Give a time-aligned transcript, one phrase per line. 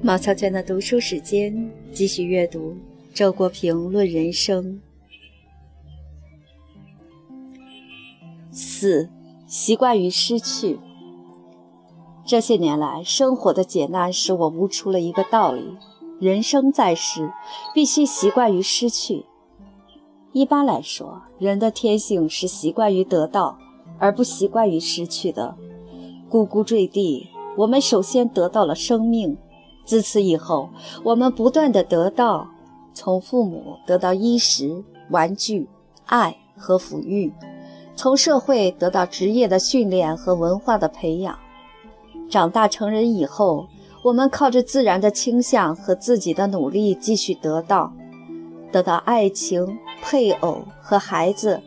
[0.00, 2.76] 马小娟的读书时间，继续阅读
[3.12, 4.64] 周国平《论人生》。
[8.52, 9.10] 四，
[9.48, 10.78] 习惯于失去。
[12.24, 15.76] 这些年来，生活的劫难使我悟出了一个道理：
[16.20, 17.32] 人生在世，
[17.74, 19.24] 必须习惯于失去。
[20.32, 23.58] 一般来说，人的天性是习惯于得到，
[23.98, 25.56] 而不习惯于失去的。
[26.28, 27.26] 呱呱坠地，
[27.56, 29.36] 我们首先得到了生命。
[29.88, 30.68] 自此以后，
[31.02, 32.46] 我们不断的得到，
[32.92, 35.66] 从父母得到衣食、玩具、
[36.04, 37.32] 爱和抚育，
[37.96, 41.38] 从社会得到职业的训练和文化的培养。
[42.28, 43.66] 长大成人以后，
[44.04, 47.90] 我们靠着自然的倾向和自己的努力继续得到，
[48.70, 51.62] 得到爱情、配偶和孩子，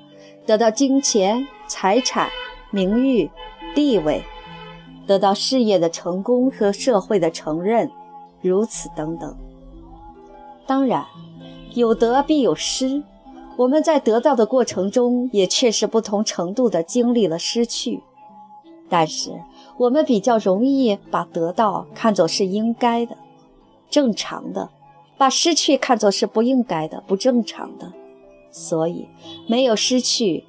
[0.46, 2.30] 得到金钱、财产、
[2.70, 3.32] 名誉、
[3.74, 4.24] 地位，
[5.08, 7.90] 得到事业的成功和社会的承认。
[8.42, 9.36] 如此等等。
[10.66, 11.06] 当然，
[11.74, 13.04] 有得必有失。
[13.58, 18.02] 我们在得到的过程中，也确实不同程度地经历了失去。
[18.90, 19.32] 但是，
[19.78, 23.18] 我们比较容易把得到看作是应该的、
[23.90, 24.70] 正常的，
[25.18, 27.92] 把失去看作是不应该的、不正常的。
[28.52, 29.08] 所以，
[29.48, 30.46] 没有失去，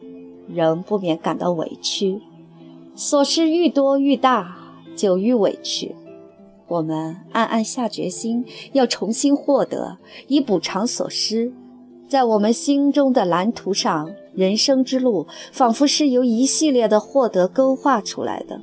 [0.49, 2.21] 仍不免感到委屈。
[2.95, 4.57] 所失愈多愈大，
[4.97, 5.95] 就愈委屈。
[6.73, 11.53] 我们暗暗下决心，要重新获得，以补偿所失。
[12.09, 18.59] 在我们心中的蓝图上，人生之路仿佛是由一系列的获得勾画出来的，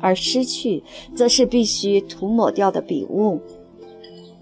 [0.00, 0.82] 而失去，
[1.14, 3.40] 则是必须涂抹掉的笔误。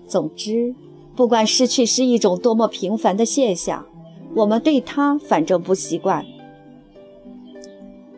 [0.06, 0.74] 总之，
[1.14, 3.84] 不管失去是一种多么平凡的现象，
[4.34, 6.24] 我们对它反正不习惯。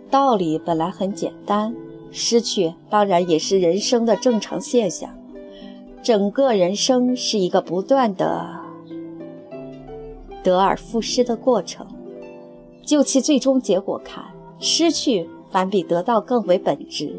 [0.08, 1.74] 道理本来很简单。
[2.10, 5.10] 失去当然也是人生的正常现象，
[6.02, 8.58] 整个人生是一个不断的
[10.42, 11.86] 得而复失的过程。
[12.84, 14.24] 就其最终结果看，
[14.58, 17.14] 失去反比得到更为本质。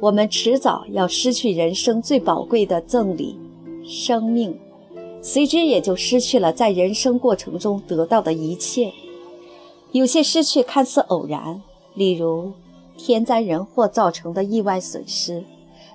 [0.00, 3.38] 我们迟早要失去人生最宝贵的赠礼——
[3.82, 4.58] 生命，
[5.20, 8.92] 随之也就失去了在人生过程中得到的一切。
[9.92, 11.62] 有些失去看似偶然，
[11.94, 12.52] 例如。
[13.04, 15.42] 天灾人祸造成的意外损失，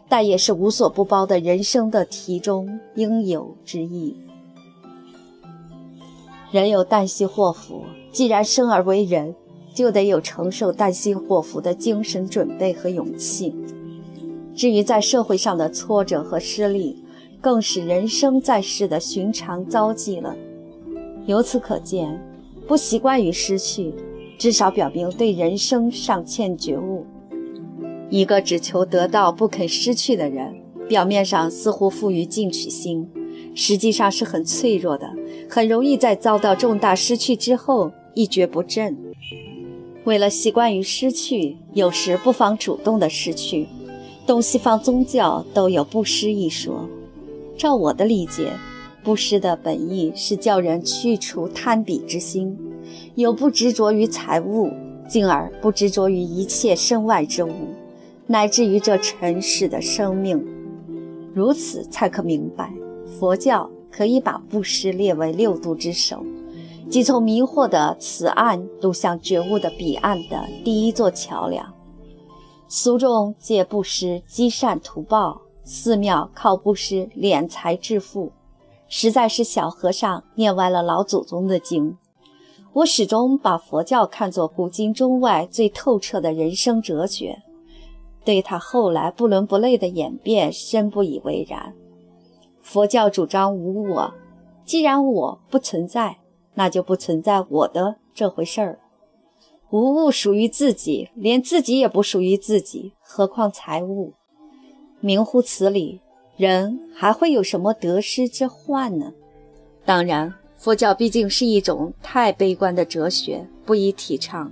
[0.10, 4.18] 但也是无所不包的人生的题中应有之义。
[6.52, 9.34] 人有旦夕祸福，既然生而为人，
[9.74, 13.56] 就得有承受旦夕祸福的精神准备和勇气。
[14.54, 17.02] 至于在社会上的挫折和失利，
[17.40, 20.36] 更是人生在世的寻常遭际了。
[21.26, 22.22] 由此可见，
[22.68, 23.94] 不习惯于失去。
[24.38, 27.06] 至少表明对人生尚欠觉悟。
[28.10, 30.56] 一个只求得到不肯失去的人，
[30.88, 33.10] 表面上似乎富于进取心，
[33.54, 35.12] 实际上是很脆弱的，
[35.50, 38.96] 很容易在遭到重大失去之后一蹶不振。
[40.06, 43.68] 为了习惯于失去，有时不妨主动的失去。
[44.26, 46.88] 东西方宗教都有布施一说。
[47.58, 48.52] 照我的理解，
[49.04, 52.58] 布施的本意是叫人去除贪比之心。
[53.16, 54.72] 有不执着于财物，
[55.08, 57.52] 进而不执着于一切身外之物，
[58.28, 60.46] 乃至于这尘世的生命。
[61.34, 62.74] 如此才可明白，
[63.20, 66.24] 佛教可以把布施列为六度之首，
[66.90, 71.74] 即从迷惑的此岸渡向觉悟的彼岸的第一座桥梁。
[72.68, 78.32] 俗众借布施积善图报，寺庙靠布施敛财致富，
[78.90, 81.98] 实在是小和尚念歪了老祖宗的经。
[82.74, 87.42] 我始终把佛教看作古今中外最透彻的人生哲学，
[88.24, 91.74] 对他后来不伦不类的演变深不以为然。
[92.62, 94.14] 佛教主张无我，
[94.64, 96.18] 既然我不存在，
[96.54, 98.80] 那就不存在我的这回事儿。
[99.72, 104.14] 无物属于自己，连自己也不属于自己，何况财物？
[105.00, 106.02] 明乎此理，
[106.36, 109.14] 人还会有什么得失之患呢？
[109.84, 110.34] 当然。
[110.58, 114.52] 佛教毕竟是一种太悲观的哲学，不宜提倡。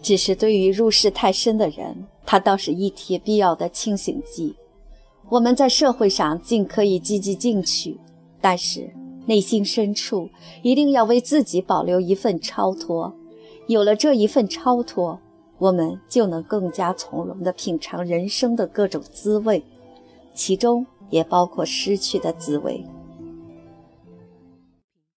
[0.00, 4.54] 只是对于入世太深的人，它倒是一帖必要的清醒剂。
[5.28, 7.98] 我们在社会上尽可以积极进取，
[8.40, 8.88] 但是
[9.26, 10.30] 内心深处
[10.62, 13.12] 一定要为自己保留一份超脱。
[13.66, 15.18] 有了这一份超脱，
[15.58, 19.64] 我们就能更加从容地品尝人生的各种滋味，
[20.32, 22.84] 其中也包括失去的滋味。